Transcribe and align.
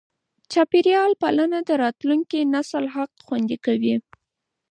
چاپېریال 0.51 1.11
پالنه 1.21 1.59
د 1.63 1.69
راتلونکي 1.83 2.39
نسل 2.53 2.83
حق 2.95 3.11
خوندي 3.27 3.57
کوي. 3.65 3.95